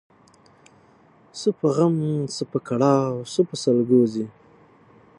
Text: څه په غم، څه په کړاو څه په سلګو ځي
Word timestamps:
څه 1.39 1.49
په 1.59 1.67
غم، 1.75 1.95
څه 2.35 2.43
په 2.51 2.59
کړاو 2.67 3.15
څه 3.31 3.41
په 3.47 3.55
سلګو 3.63 4.01
ځي 4.13 4.25